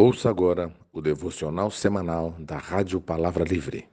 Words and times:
Ouça 0.00 0.30
agora 0.30 0.72
o 0.92 1.00
devocional 1.00 1.72
semanal 1.72 2.32
da 2.38 2.56
Rádio 2.56 3.00
Palavra 3.00 3.42
Livre. 3.42 3.88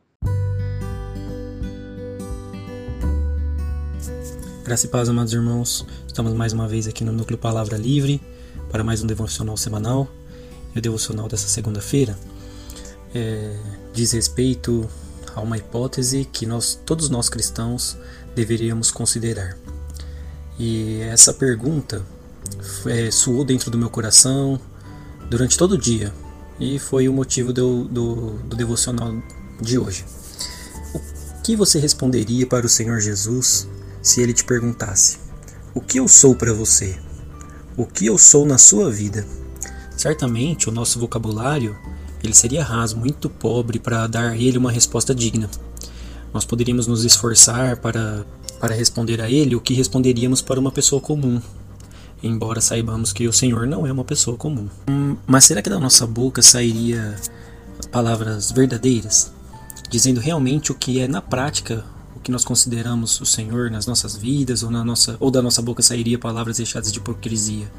Graça 4.64 4.86
e 4.86 4.90
paz, 4.90 5.10
amados 5.10 5.34
irmãos. 5.34 5.84
Estamos 6.06 6.32
mais 6.34 6.54
uma 6.54 6.68
vez 6.68 6.88
aqui 6.88 7.04
no 7.04 7.12
Núcleo 7.12 7.40
Palavra 7.40 7.76
Livre 7.76 8.22
para 8.72 8.84
mais 8.84 9.04
um 9.04 9.08
devocional 9.08 9.58
semanal. 9.58 10.08
E 10.76 10.78
o 10.78 10.82
devocional 10.84 11.28
dessa 11.28 11.48
segunda-feira 11.48 12.16
é, 13.16 13.60
diz 13.92 14.12
respeito 14.12 14.88
a 15.34 15.42
uma 15.42 15.58
hipótese 15.58 16.24
que 16.26 16.46
nós, 16.46 16.80
todos 16.86 17.10
nós 17.10 17.30
cristãos, 17.30 17.98
deveríamos 18.36 18.92
considerar. 18.92 19.58
E 20.60 21.00
essa 21.02 21.34
pergunta 21.34 22.06
é, 22.86 23.10
soou 23.10 23.44
dentro 23.44 23.72
do 23.72 23.78
meu 23.80 23.90
coração 23.90 24.62
durante 25.30 25.58
todo 25.58 25.74
o 25.74 25.78
dia 25.78 26.14
e 26.60 26.80
foi 26.80 27.10
o 27.10 27.14
motivo 27.14 27.52
do, 27.52 27.86
do, 27.86 28.32
do 28.40 28.56
devocional 28.56 29.14
de 29.62 29.78
hoje. 29.78 30.06
O 30.94 31.42
que 31.42 31.56
você 31.56 31.80
responderia 31.80 32.48
para 32.48 32.66
o 32.66 32.70
Senhor 32.70 33.00
Jesus 33.00 33.68
se 34.02 34.22
ele 34.22 34.34
te 34.34 34.44
perguntasse: 34.44 35.18
O 35.74 35.82
que 35.82 36.00
eu 36.00 36.08
sou 36.08 36.36
para 36.36 36.54
você? 36.54 36.98
O 37.78 37.86
que 37.86 38.06
eu 38.06 38.18
sou 38.18 38.46
na 38.46 38.58
sua 38.58 38.90
vida? 38.90 39.26
Certamente 39.96 40.70
o 40.70 40.72
nosso 40.72 41.00
vocabulário 41.00 41.76
ele 42.24 42.34
seria 42.34 42.64
raso, 42.64 42.98
muito 42.98 43.30
pobre 43.30 43.80
para 43.80 44.08
dar 44.08 44.32
a 44.32 44.38
ele 44.38 44.58
uma 44.58 44.72
resposta 44.72 45.14
digna. 45.14 45.50
Nós 46.34 46.44
poderíamos 46.44 46.88
nos 46.88 47.06
esforçar 47.06 47.78
para, 47.78 48.26
para 48.60 48.74
responder 48.74 49.22
a 49.22 49.30
ele 49.30 49.56
o 49.56 49.62
que 49.62 49.74
responderíamos 49.74 50.42
para 50.42 50.60
uma 50.60 50.72
pessoa 50.72 51.02
comum, 51.02 51.40
embora 52.28 52.60
saibamos 52.60 53.14
que 53.14 53.28
o 53.28 53.34
Senhor 53.34 53.68
não 53.68 53.86
é 53.86 53.92
uma 53.92 54.04
pessoa 54.04 54.36
comum. 54.36 54.68
Hum, 54.90 55.16
mas 55.28 55.46
será 55.46 55.62
que 55.62 55.70
da 55.70 55.80
nossa 55.80 56.08
boca 56.08 56.42
sairia 56.42 57.16
palavras 57.92 58.52
verdadeiras, 58.52 59.32
dizendo 59.90 60.20
realmente 60.20 60.72
o 60.72 60.76
que 60.76 61.00
é 61.00 61.08
na 61.08 61.22
prática 61.22 61.86
o 62.16 62.20
que 62.20 62.32
nós 62.32 62.44
consideramos 62.44 63.22
o 63.22 63.26
Senhor 63.26 63.70
nas 63.70 63.86
nossas 63.86 64.16
vidas 64.16 64.64
ou 64.64 64.72
na 64.72 64.84
nossa 64.84 65.16
ou 65.20 65.30
da 65.30 65.42
nossa 65.42 65.62
boca 65.62 65.84
sairia 65.84 66.18
palavras 66.18 66.58
deixadas 66.58 66.92
de 66.92 66.98
hipocrisia? 66.98 67.72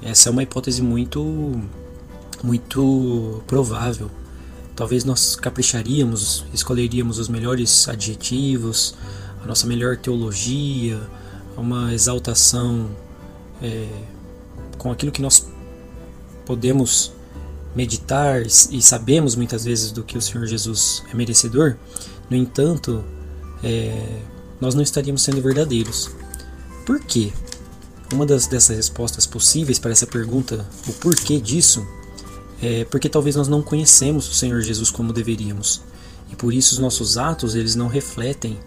Essa 0.00 0.28
é 0.28 0.32
uma 0.32 0.42
hipótese 0.42 0.80
muito 0.80 1.60
muito 2.42 3.42
provável. 3.46 4.10
Talvez 4.76 5.04
nós 5.04 5.34
capricharíamos, 5.36 6.44
escolheríamos 6.52 7.18
os 7.18 7.28
melhores 7.28 7.88
adjetivos, 7.88 8.94
a 9.42 9.46
nossa 9.46 9.66
melhor 9.66 9.96
teologia, 9.96 11.00
uma 11.56 11.94
exaltação 11.94 12.90
é, 13.64 13.88
com 14.76 14.92
aquilo 14.92 15.10
que 15.10 15.22
nós 15.22 15.48
podemos 16.44 17.12
meditar 17.74 18.42
e 18.46 18.82
sabemos 18.82 19.34
muitas 19.34 19.64
vezes 19.64 19.90
do 19.90 20.04
que 20.04 20.16
o 20.16 20.20
Senhor 20.20 20.46
Jesus 20.46 21.02
é 21.10 21.14
merecedor, 21.14 21.76
no 22.30 22.36
entanto, 22.36 23.02
é, 23.62 24.20
nós 24.60 24.74
não 24.74 24.82
estaríamos 24.82 25.22
sendo 25.22 25.42
verdadeiros. 25.42 26.10
Por 26.86 27.00
quê? 27.00 27.32
Uma 28.12 28.26
das 28.26 28.46
dessas 28.46 28.76
respostas 28.76 29.26
possíveis 29.26 29.78
para 29.78 29.90
essa 29.90 30.06
pergunta, 30.06 30.68
o 30.86 30.92
porquê 30.92 31.40
disso, 31.40 31.84
é 32.62 32.84
porque 32.84 33.08
talvez 33.08 33.34
nós 33.34 33.48
não 33.48 33.62
conhecemos 33.62 34.28
o 34.28 34.34
Senhor 34.34 34.60
Jesus 34.60 34.90
como 34.90 35.12
deveríamos. 35.12 35.80
E 36.30 36.36
por 36.36 36.52
isso 36.52 36.74
os 36.74 36.78
nossos 36.78 37.16
atos 37.18 37.54
eles 37.54 37.74
não 37.74 37.88
refletem, 37.88 38.58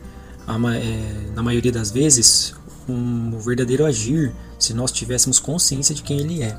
a, 0.46 0.56
é, 0.76 1.32
na 1.36 1.44
maioria 1.44 1.72
das 1.72 1.92
vezes, 1.92 2.54
um 2.90 3.38
verdadeiro 3.40 3.86
agir 3.86 4.34
se 4.58 4.74
nós 4.74 4.92
tivéssemos 4.92 5.40
consciência 5.40 5.94
de 5.94 6.02
quem 6.02 6.20
Ele 6.20 6.44
é. 6.44 6.58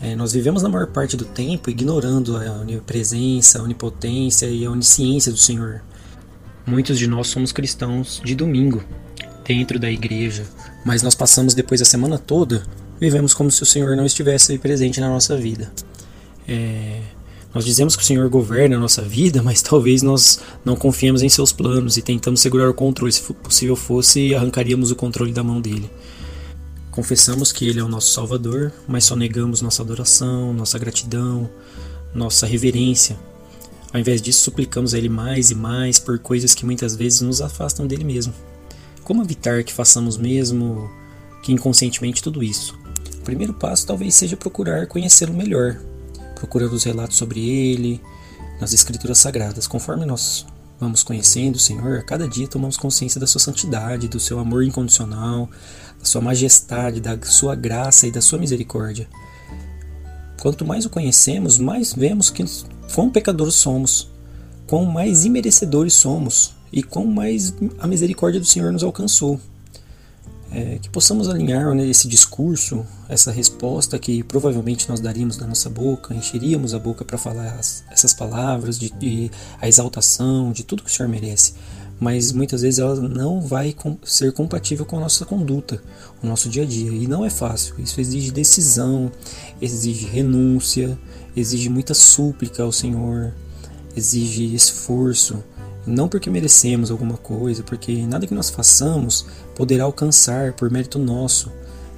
é. 0.00 0.16
Nós 0.16 0.32
vivemos 0.32 0.62
na 0.62 0.68
maior 0.68 0.86
parte 0.88 1.16
do 1.16 1.24
tempo 1.24 1.70
ignorando 1.70 2.36
a 2.36 2.60
onipresença, 2.60 3.58
a 3.58 3.62
onipotência 3.62 4.46
e 4.46 4.64
a 4.64 4.70
onisciência 4.70 5.32
do 5.32 5.38
Senhor. 5.38 5.82
Muitos 6.66 6.98
de 6.98 7.06
nós 7.06 7.28
somos 7.28 7.52
cristãos 7.52 8.20
de 8.24 8.34
domingo, 8.34 8.82
dentro 9.44 9.78
da 9.78 9.90
igreja, 9.90 10.44
mas 10.84 11.02
nós 11.02 11.14
passamos 11.14 11.54
depois 11.54 11.82
a 11.82 11.84
semana 11.84 12.18
toda 12.18 12.62
vivemos 13.02 13.34
como 13.34 13.50
se 13.50 13.60
o 13.64 13.66
Senhor 13.66 13.96
não 13.96 14.06
estivesse 14.06 14.56
presente 14.58 15.00
na 15.00 15.08
nossa 15.08 15.36
vida. 15.36 15.72
É, 16.46 17.00
nós 17.52 17.64
dizemos 17.64 17.96
que 17.96 18.02
o 18.02 18.06
Senhor 18.06 18.28
governa 18.28 18.76
a 18.76 18.78
nossa 18.78 19.02
vida, 19.02 19.42
mas 19.42 19.60
talvez 19.60 20.02
nós 20.02 20.38
não 20.64 20.76
confiemos 20.76 21.20
em 21.20 21.28
seus 21.28 21.52
planos 21.52 21.96
e 21.96 22.02
tentamos 22.02 22.40
segurar 22.40 22.70
o 22.70 22.74
controle. 22.74 23.12
Se 23.12 23.20
possível 23.34 23.74
fosse, 23.74 24.32
arrancaríamos 24.36 24.92
o 24.92 24.96
controle 24.96 25.32
da 25.32 25.42
mão 25.42 25.60
dele. 25.60 25.90
Confessamos 26.92 27.50
que 27.52 27.66
ele 27.66 27.80
é 27.80 27.82
o 27.82 27.88
nosso 27.88 28.12
Salvador, 28.12 28.70
mas 28.86 29.04
só 29.04 29.16
negamos 29.16 29.62
nossa 29.62 29.80
adoração, 29.80 30.52
nossa 30.52 30.78
gratidão, 30.78 31.48
nossa 32.14 32.46
reverência. 32.46 33.18
Ao 33.90 33.98
invés 33.98 34.20
disso, 34.20 34.42
suplicamos 34.42 34.92
a 34.92 34.98
ele 34.98 35.08
mais 35.08 35.50
e 35.50 35.54
mais 35.54 35.98
por 35.98 36.18
coisas 36.18 36.54
que 36.54 36.66
muitas 36.66 36.94
vezes 36.94 37.22
nos 37.22 37.40
afastam 37.40 37.86
dele 37.86 38.04
mesmo. 38.04 38.34
Como 39.02 39.22
evitar 39.22 39.64
que 39.64 39.72
façamos 39.72 40.18
mesmo 40.18 40.90
que 41.42 41.50
inconscientemente 41.50 42.22
tudo 42.22 42.42
isso? 42.42 42.78
O 43.16 43.22
primeiro 43.22 43.54
passo 43.54 43.86
talvez 43.86 44.14
seja 44.14 44.36
procurar 44.36 44.86
conhecê-lo 44.86 45.32
melhor, 45.32 45.80
procurar 46.34 46.66
os 46.66 46.84
relatos 46.84 47.16
sobre 47.16 47.40
ele 47.40 48.02
nas 48.60 48.74
escrituras 48.74 49.16
sagradas. 49.16 49.66
Conforme 49.66 50.04
nós 50.04 50.44
vamos 50.82 51.04
conhecendo 51.04 51.54
o 51.54 51.60
Senhor, 51.60 51.98
a 51.98 52.02
cada 52.02 52.26
dia 52.26 52.48
tomamos 52.48 52.76
consciência 52.76 53.20
da 53.20 53.26
sua 53.26 53.40
santidade, 53.40 54.08
do 54.08 54.18
seu 54.18 54.40
amor 54.40 54.64
incondicional, 54.64 55.48
da 55.96 56.04
sua 56.04 56.20
majestade, 56.20 57.00
da 57.00 57.16
sua 57.22 57.54
graça 57.54 58.08
e 58.08 58.10
da 58.10 58.20
sua 58.20 58.36
misericórdia. 58.36 59.08
Quanto 60.40 60.66
mais 60.66 60.84
o 60.84 60.90
conhecemos, 60.90 61.56
mais 61.56 61.92
vemos 61.92 62.30
que 62.30 62.44
quão 62.92 63.10
pecadores 63.10 63.54
somos, 63.54 64.10
quão 64.66 64.84
mais 64.84 65.24
imerecedores 65.24 65.94
somos 65.94 66.52
e 66.72 66.82
quão 66.82 67.06
mais 67.06 67.54
a 67.78 67.86
misericórdia 67.86 68.40
do 68.40 68.46
Senhor 68.46 68.72
nos 68.72 68.82
alcançou 68.82 69.38
é, 70.54 70.78
que 70.78 70.88
possamos 70.90 71.28
alinhar 71.28 71.74
né, 71.74 71.86
esse 71.86 72.06
discurso, 72.06 72.84
essa 73.08 73.32
resposta 73.32 73.98
que 73.98 74.22
provavelmente 74.22 74.88
nós 74.88 75.00
daríamos 75.00 75.36
da 75.36 75.46
nossa 75.46 75.70
boca, 75.70 76.14
encheríamos 76.14 76.74
a 76.74 76.78
boca 76.78 77.04
para 77.04 77.16
falar 77.16 77.54
as, 77.54 77.82
essas 77.90 78.12
palavras, 78.12 78.78
de, 78.78 78.90
de, 78.90 79.30
a 79.60 79.66
exaltação, 79.66 80.52
de 80.52 80.62
tudo 80.62 80.82
que 80.82 80.90
o 80.90 80.92
Senhor 80.92 81.08
merece. 81.08 81.54
Mas 81.98 82.32
muitas 82.32 82.62
vezes 82.62 82.80
ela 82.80 82.96
não 82.96 83.40
vai 83.40 83.72
com, 83.72 83.96
ser 84.04 84.32
compatível 84.32 84.84
com 84.84 84.96
a 84.96 85.00
nossa 85.00 85.24
conduta, 85.24 85.82
o 86.22 86.26
nosso 86.26 86.48
dia 86.48 86.64
a 86.64 86.66
dia. 86.66 86.90
E 86.90 87.06
não 87.06 87.24
é 87.24 87.30
fácil. 87.30 87.76
Isso 87.78 88.00
exige 88.00 88.32
decisão, 88.32 89.10
exige 89.60 90.06
renúncia, 90.06 90.98
exige 91.36 91.68
muita 91.68 91.94
súplica 91.94 92.62
ao 92.62 92.72
Senhor, 92.72 93.32
exige 93.96 94.52
esforço 94.52 95.42
não 95.86 96.08
porque 96.08 96.30
merecemos 96.30 96.90
alguma 96.90 97.16
coisa, 97.16 97.62
porque 97.62 98.06
nada 98.06 98.26
que 98.26 98.34
nós 98.34 98.50
façamos 98.50 99.26
poderá 99.54 99.84
alcançar 99.84 100.52
por 100.52 100.70
mérito 100.70 100.98
nosso 100.98 101.50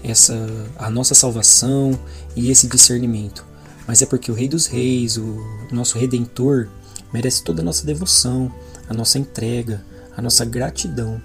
essa 0.02 0.34
a 0.76 0.90
nossa 0.90 1.14
salvação 1.14 1.98
e 2.36 2.50
esse 2.50 2.66
discernimento, 2.66 3.44
mas 3.86 4.02
é 4.02 4.06
porque 4.06 4.30
o 4.30 4.34
Rei 4.34 4.48
dos 4.48 4.66
Reis, 4.66 5.16
o 5.16 5.42
nosso 5.72 5.98
redentor, 5.98 6.68
merece 7.12 7.42
toda 7.42 7.62
a 7.62 7.64
nossa 7.64 7.86
devoção, 7.86 8.52
a 8.88 8.94
nossa 8.94 9.18
entrega, 9.18 9.84
a 10.16 10.22
nossa 10.22 10.44
gratidão, 10.44 11.20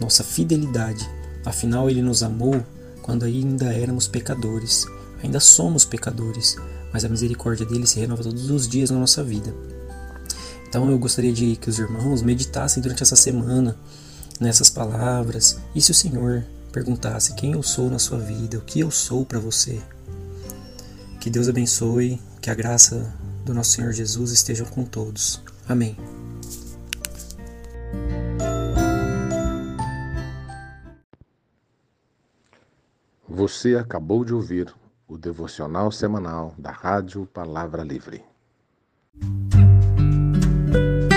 nossa 0.00 0.24
fidelidade. 0.24 1.08
Afinal, 1.44 1.88
ele 1.88 2.02
nos 2.02 2.22
amou 2.22 2.64
quando 3.02 3.24
ainda 3.24 3.72
éramos 3.72 4.06
pecadores. 4.06 4.86
Ainda 5.22 5.40
somos 5.40 5.84
pecadores, 5.84 6.56
mas 6.92 7.04
a 7.04 7.08
misericórdia 7.08 7.64
dele 7.64 7.86
se 7.86 8.00
renova 8.00 8.22
todos 8.22 8.50
os 8.50 8.68
dias 8.68 8.90
na 8.90 8.98
nossa 8.98 9.22
vida. 9.22 9.54
Então 10.74 10.90
eu 10.90 10.98
gostaria 10.98 11.32
de 11.32 11.54
que 11.54 11.70
os 11.70 11.78
irmãos 11.78 12.20
meditassem 12.20 12.82
durante 12.82 13.00
essa 13.00 13.14
semana 13.14 13.76
nessas 14.40 14.68
palavras. 14.68 15.56
E 15.72 15.80
se 15.80 15.92
o 15.92 15.94
Senhor 15.94 16.44
perguntasse 16.72 17.32
quem 17.34 17.52
eu 17.52 17.62
sou 17.62 17.88
na 17.88 18.00
sua 18.00 18.18
vida, 18.18 18.58
o 18.58 18.60
que 18.60 18.80
eu 18.80 18.90
sou 18.90 19.24
para 19.24 19.38
você? 19.38 19.80
Que 21.20 21.30
Deus 21.30 21.48
abençoe, 21.48 22.20
que 22.40 22.50
a 22.50 22.54
graça 22.54 23.14
do 23.44 23.54
nosso 23.54 23.70
Senhor 23.70 23.92
Jesus 23.92 24.32
esteja 24.32 24.64
com 24.64 24.84
todos. 24.84 25.40
Amém. 25.68 25.96
Você 33.28 33.76
acabou 33.76 34.24
de 34.24 34.34
ouvir 34.34 34.74
o 35.06 35.16
devocional 35.16 35.92
semanal 35.92 36.52
da 36.58 36.72
Rádio 36.72 37.26
Palavra 37.32 37.84
Livre. 37.84 38.24
Thank 40.74 41.02
you. 41.02 41.13